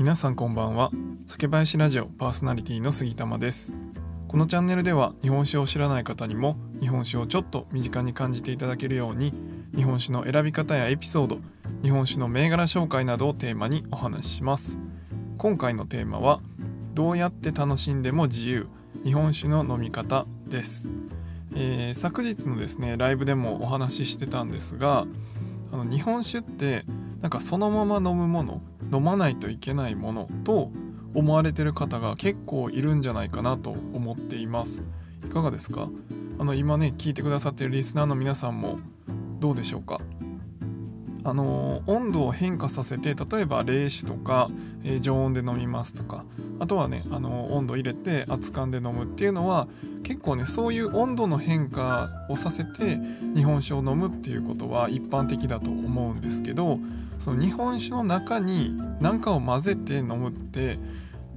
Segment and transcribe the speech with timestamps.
[0.00, 0.90] 皆さんこんばんは。
[1.26, 3.74] 酒林ラジオパーソナリティの杉玉です。
[4.28, 9.34] このチャンネルでは日本酒を知らない方にも日本酒をちょっと身近に感じていただけるように
[9.76, 11.40] 日本酒の選び方やエピソード
[11.82, 14.78] 日本酒の銘柄紹介などをテーマにお話しします。
[15.36, 16.40] 今回のテーマは
[16.94, 18.68] どうやって楽しんでも自由
[19.04, 20.88] 日本酒の飲み方です、
[21.54, 25.06] えー、昨日のですねライブでもお話ししてたんですが
[25.72, 26.86] あの日本酒って
[27.20, 28.62] なんかそのまま飲むもの
[28.92, 30.70] 飲まないといけないものと
[31.14, 34.84] 思われてる方が結構いるんじゃないかなと思っています。
[35.24, 35.88] いかがですか？
[36.38, 38.78] あの今ね聞いてくださってるリスナーの皆さんも
[39.38, 40.00] どうでしょうか？
[41.30, 44.50] あの温度を変化させて例えば冷酒とか、
[44.82, 46.24] えー、常温で飲みますとか
[46.58, 49.68] あとはねあの温度入れて熱燗で飲むっていうのは
[50.02, 52.98] 結構ねそういう温度の変化をさせて
[53.36, 56.80] 日本酒を飲むっていうことは一般的だと思うんですけど
[57.20, 60.80] その日本酒の中に何かを混ぜて飲むって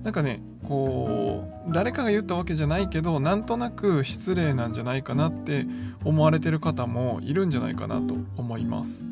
[0.02, 5.68] なんかねこう誰かが言ったわけじゃないけどなんとなく失礼なんじゃないかなって
[6.04, 9.06] 思われてる方もいるんじゃないかなと思います。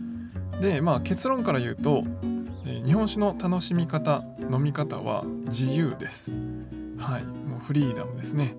[0.59, 2.03] でまあ結論から言うと、
[2.65, 6.31] え日本酒の楽しみ方飲み方は自由です。
[6.97, 7.23] はい。
[7.23, 8.55] もうフリーダムですね。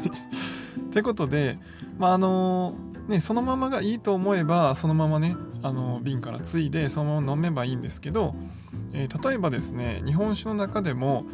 [0.90, 1.58] ってことで
[1.98, 2.74] まああの
[3.08, 8.34] ねそのままがいいと思えばそのままねあの瓶からついでそのまま飲めばいいんですけど、
[8.92, 11.24] えー、例えばですね日本酒の中でも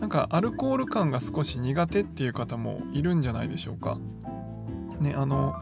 [0.00, 3.98] なんかアルコール感が少し苦手っていう方もいるんじゃないでしょうか。
[5.00, 5.54] ねあの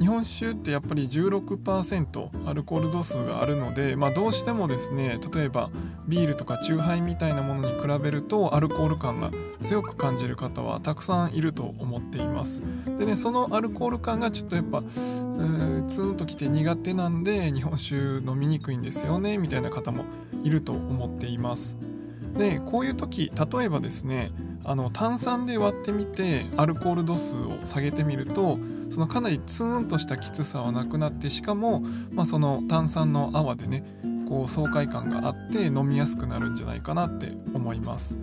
[0.00, 5.70] 日本酒ってやっぱり16%アルコール度数があるので、まあ、どうしてもですね例えば
[6.08, 12.62] ビールとかチューハイみたいなものに比べるとアルコール感が強く感じる方はたくさんいると思っています。
[12.98, 20.04] でねそのアルコール感がちょっとやっぱツーンときて苦手なんで日本酒飲みにくいんですよねみたいな方も
[20.42, 21.76] いると思っています。
[22.36, 24.32] でこういう時例えばですね
[24.64, 28.58] あの炭酸で割ってみてアルコール度数を下げてみると
[28.90, 31.80] そのかなりツーンとしたきつさはなくなってしかも、
[32.10, 33.84] まあ、その炭酸の泡でね
[34.28, 38.16] こう爽快感があって飲みやすくなるんじゃないかなって思います。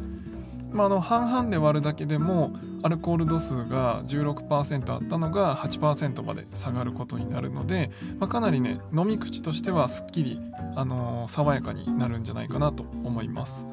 [0.72, 10.40] まあ、の半々で割るだけでもアルコール度数が16%あったのが8%まで下がることになるので、まあ、かなりね飲み口としてはすっきり、
[10.76, 13.68] あのー、爽やかになるんじゃないかなと思います。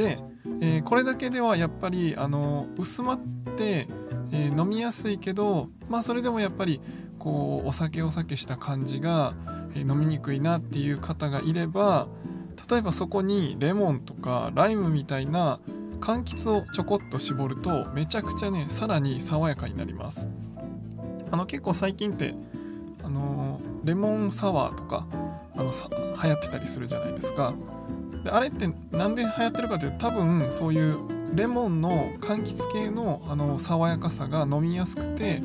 [0.00, 0.18] で、
[0.60, 3.20] えー、これだけではやっぱり、あの、薄まっ
[3.56, 3.88] て、
[4.32, 6.80] え飲みやすいけど、まあ、それでもやっぱり
[7.18, 9.34] こうお酒お酒した感じが、
[9.74, 12.08] え飲みにくいなっていう方がいれば
[12.68, 15.60] 例えばそこにレモンとかライムみたいな
[16.00, 20.28] 柑橘をちょこっと絞るとめちゃくちゃねさらに爽やかになります。
[21.30, 22.34] あの結構最近って
[23.04, 25.06] あのレモンサワーとか
[25.56, 27.54] あのさ流行ってたりするじゃないですか。
[28.24, 30.98] であれって何で流行ってるかというと多分そういう
[31.34, 35.42] レモンの柑橘系のあの爽やかさが飲みやすくて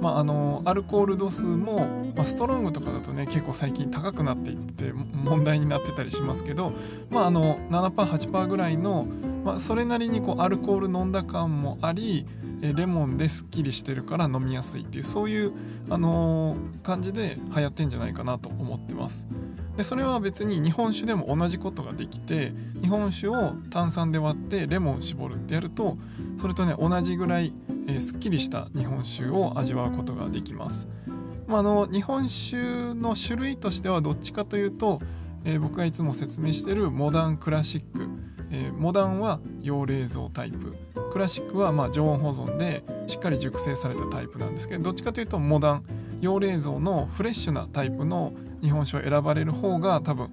[0.00, 1.86] まあ、あのアルコール度数も、
[2.16, 6.72] まあ、ストロングとかだとね結構最近高くなっていって問題になってたりしますけど、
[7.10, 9.06] まあ、あの 7%8% ぐらいの、
[9.44, 12.26] まあ、それなりにこうアルコール飲んだ感もあり
[12.60, 15.52] レモンですっきりしてるから飲みやすいっていうそういう、
[15.88, 19.26] あのー、感じで流行ってんじゃないかなと思ってます
[19.78, 22.52] でそれは別に日本酒でも同じことができて
[22.82, 25.96] 日本酒を炭酸で割ってレモン絞るってやると
[26.38, 27.54] それとね同じぐらい
[27.90, 30.86] えー、すっきりした日本酒を味わうことができます。
[31.46, 35.00] まあ、の日本酒の種類としてはどっちかというと、
[35.44, 38.08] えー、僕がいつも説明してるモダンクラシック、
[38.50, 40.74] えー、モダンは用冷蔵タイプ。
[41.12, 45.84] クラシックはま常温保存でしっかり熟成されたタイプなんですけどどっちかというとモダン
[46.20, 50.32] 用冷蔵のフレッシュなタイプの日本酒を選ばれる方が多分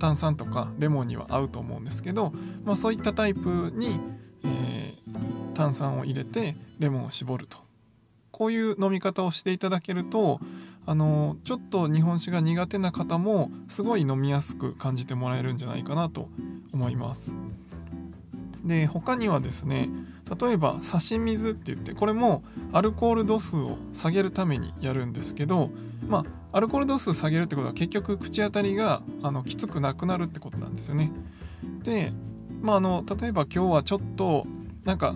[0.00, 2.32] 炭酸とかレモンには合うと思うんですけど、
[2.64, 4.00] まあ、そういったタイプに、
[4.44, 4.96] えー
[5.56, 7.58] 炭酸を入れてレモンを絞ると。
[8.30, 10.40] こういう飲み方をしていただけると
[10.84, 16.28] あのちょっと日本酒が苦手な方もすごい飲みやすく感じてもらえるんじゃないかなと
[16.74, 17.32] 思います。
[18.66, 19.88] で他にはですね
[20.40, 22.42] 例えば差し水って言ってこれも
[22.72, 25.70] アルコール度数を下げるためにやるんですけど
[26.08, 31.12] まあアルコール度数下げるってことは結局口当たりがあのきつくなくなるってことなんですよね。
[31.84, 32.12] で
[32.60, 34.46] まああの例えば今日はちょっと
[34.84, 35.14] なんか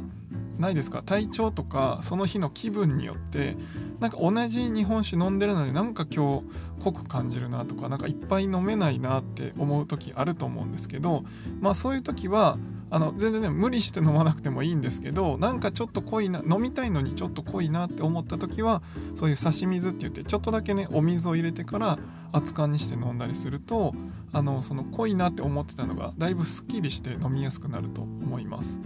[0.59, 1.03] ないですか？
[1.03, 3.57] 体調とかその日の気分によって
[3.99, 6.45] なんか同じ日本酒飲んでるのになんか今日
[6.85, 11.25] 濃く感じるなとかなんかいっぱい飲めないなって思う時あると思うんですけど
[11.61, 12.59] まあそういう時は
[12.91, 18.83] あの全然ね無理して飲まなくてもいいんですけどなんかちょっと濃いな飲みたいのにちょっと濃いなって思った時は
[19.15, 21.99] そういう差し水って言ってちょっとだけねお水を入れてから
[22.33, 23.95] 熱燗にして飲んだりすると
[24.33, 28.81] あのその濃いなって思ってたのがだいぶすっきりして飲みやすくなると思います。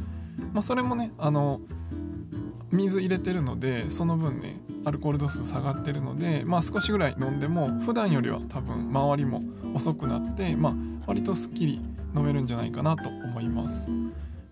[0.53, 1.61] まあ、それもねあの
[2.71, 9.43] 水入れてるのでその分ねアルコール度数下がってるので、まあ、少しぐらい飲んでも普段よりは多分周りも
[9.75, 10.75] 遅くなって、まあ、
[11.07, 11.81] 割とすっきり
[12.15, 13.89] 飲めるんじゃないかなと思います。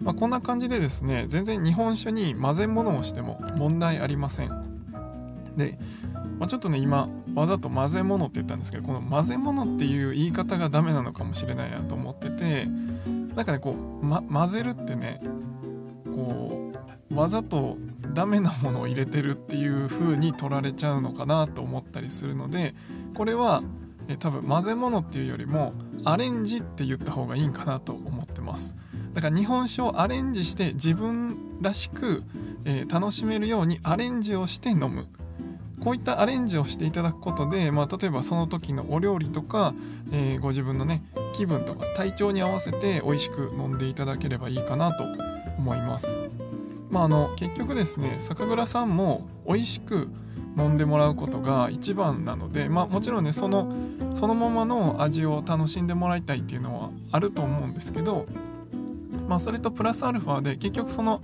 [0.00, 4.49] まあ、こんな感じでですね全然日本酒に混ぜ物をしても問題ありません。
[5.56, 5.79] で、
[6.38, 12.67] まあ、ちょっとね今わざと混ぜ物って言ったんですけどこの混ぜ物っていう言い方がダメなのかもしれないなと思ってて
[13.35, 15.20] なんかねこう、ま、混ぜるってね
[16.06, 16.73] こ
[17.11, 17.76] うわざと
[18.15, 22.75] ダメなものを入れてるっていう風に取られちゃうのかなと思ったりするので
[23.15, 23.62] これは
[24.08, 25.73] え多分混ぜ物っていうよりも
[26.05, 28.75] アレンジって言った方がいいんかなと思ってます。
[29.15, 32.23] だから日本酒をアレンジして自分らしく、
[32.65, 35.07] えー、楽しめるようにアレンジをして飲む。
[35.81, 39.75] こういったアレンジをしていただくことで、まあ、例えばその時のお料理とか、
[40.13, 41.03] えー、ご自分のね
[41.35, 45.05] 気分とか体調に合わせて美味しく飲んでいただければいいかなと
[45.59, 46.07] 思います。
[46.89, 50.09] まあ、あの結局ですね酒蔵さんも美味しく
[50.57, 53.73] 飲んでもらうことが一番なので、まあ、もちろんねその
[54.15, 58.27] そのままの味を楽しんでもらいたいっていうのはあると思うんですけど、
[59.29, 61.23] まあ、それとプラスアルファで結局その、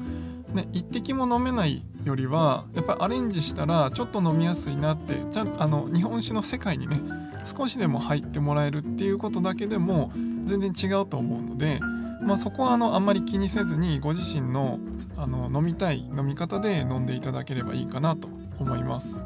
[0.54, 7.00] ね、一滴も飲めないよりはやっぱりアレンジしたらちょっと飲みやすいなってちゃんあの日本酒の世界にね
[7.44, 10.10] 少しでも入ってもらえるっていうことだけでも
[10.44, 11.80] 全然違うと思うので、
[12.22, 14.78] まあ、そこはあのあんまり気にせずにご自身の
[15.16, 19.18] あの飲みたい飲み方で飲んでいただければいいかなと思います。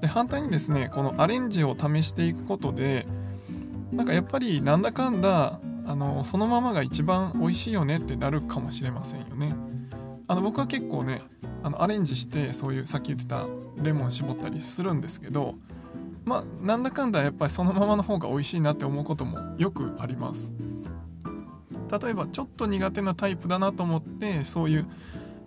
[0.00, 3.06] で反対にですねこのアレンジを試していくことで
[3.92, 9.54] なんかやっぱりなんだかんだあのそのままが一番美味しいよねってなるかもしれませんよね。
[10.28, 11.22] あの僕は結構ね
[11.62, 13.46] あのアレンジしてそういうさっき言ってた
[13.76, 15.54] レモン絞ったりするんですけど
[16.24, 20.52] まあなんだかんだやっぱりそのままの方が美味しいなって思うこともよくあります。
[22.02, 24.86] 例えばちょっと苦手なタイプだなと思ってそういう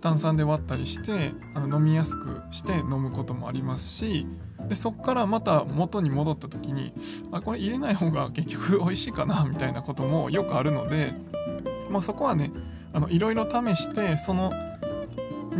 [0.00, 4.26] 炭酸で割ったりしてあの飲みやすくして飲むこともありますし
[4.68, 6.92] でそこからまた元に戻った時に
[7.32, 11.14] あこれ入れない方が結局 美味しいかなみたいなこともよくあるので、
[11.90, 12.50] まあ、そこはね
[13.08, 14.52] いろいろ試してその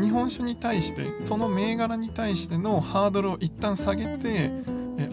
[0.00, 4.50] 日本酒に対してその銘柄に対してのハードルを一旦下げて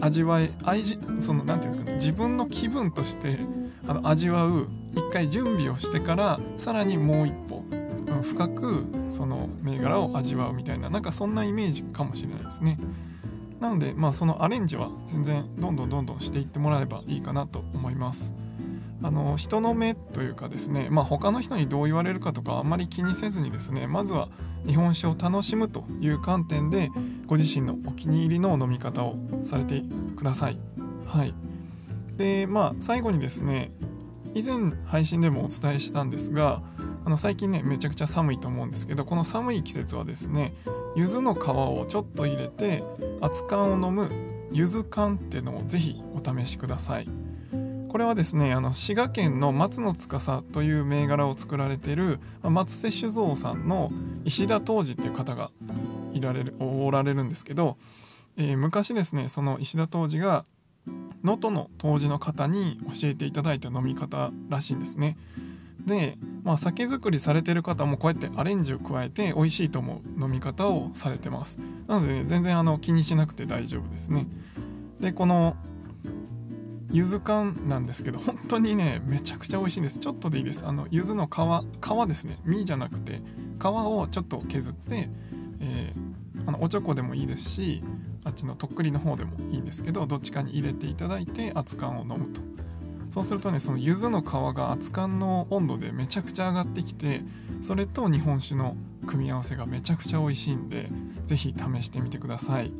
[0.00, 3.38] 味わい味その何て言うんですかね自分の気分として
[3.86, 7.32] あの味わう一回準備をしてからさらにもう一
[8.22, 12.78] 深くその銘柄を味わうみたいななんかそんなイメージかもしれないですね。
[13.60, 18.32] なのでまあそのアレンジは全然どんどんどんどんしていってもらえばいいかなと思います。
[19.00, 24.28] あの人の目というかですねまあ他の人にどう言われるかとかあんまり気にせずにですねまずは
[24.66, 26.90] 日本酒を楽しむという観点で
[27.26, 29.82] ご自身のお気に入りの飲み方をされて
[30.16, 30.58] ください。
[31.06, 31.34] はい。
[32.16, 33.70] でまあ最後にですね
[34.34, 36.62] 以前配信でもお伝えしたんですが
[37.08, 40.52] あの最近ねめちゃくちゃ寒いと思うんですけどこの寒い季節はですね
[40.94, 42.84] 柚子の皮をちょっと入れて
[43.22, 44.10] 熱燗を飲む
[44.52, 47.08] 柚子燗っていうのをぜひお試しください
[47.88, 53.90] これはですねあの滋賀県の松の司という銘柄を作られている松瀬酒造さんの
[54.26, 55.50] 石田東司っていう方が
[56.12, 57.78] いられるおられるんですけど、
[58.36, 60.44] えー、昔ですねその石田東司が
[61.24, 65.16] 能登の杜氏の方に教えていただいた飲み方らしいんですね。
[65.88, 71.58] で、まあ、酒造りされてる方もこうやってアレンジを加えて美味しいと思う飲み方をされてます。
[71.88, 74.28] なので、ね、全然あの気にしなくて大丈夫ですね。
[75.00, 75.56] でこの
[76.90, 79.98] 柚子缶なんですけど本当にねめちゃくちゃ美味しいんです。
[79.98, 80.64] ちょっとでいいです。
[80.64, 81.30] あの柚子の皮
[81.84, 82.38] 皮ですね。
[82.44, 83.20] 実じゃなくて
[83.60, 85.10] 皮をちょっと削って、
[85.60, 87.82] えー、あのおちょこでもいいですし
[88.24, 92.40] あっちのとっくりの方でもいいんですけどどっちかに入れていただいて熱燗を飲むと。
[93.10, 94.24] そうするとねその柚子の皮
[94.56, 97.22] が熱燗の温度でめちゃくちゃ上がってきて
[97.62, 100.90] それと日本酒の組み合わせがめちゃくちゃ美味しいんで
[101.26, 102.72] 是非試してみてください、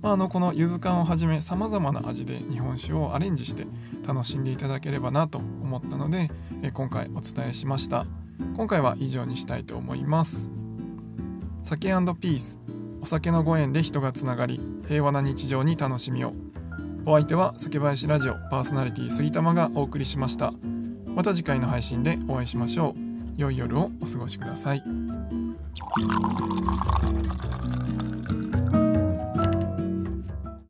[0.00, 3.66] まあ、あのこの柚子缶をはじめさまざまな味で日本酒をアレンジして
[4.06, 6.30] 楽しんでいただければなと思ったので
[6.62, 8.06] え今回お伝えしました。
[8.56, 10.50] 今回は以上にしたいと思います。
[11.62, 12.58] 酒ピース。
[13.00, 16.34] お酒のご縁で人がつながり平和な日常に楽しみを。
[17.04, 20.52] お相手は酒林ラジオパーソナリティ杉玉がお送りしました。
[21.06, 23.00] また次回の配信でお会いしましょう。
[23.36, 24.82] 良い夜をお過ごしください。